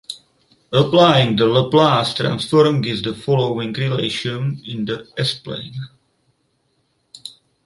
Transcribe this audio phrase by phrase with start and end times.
[0.73, 5.75] Applying the Laplace transform gives the following relation in the s-plane.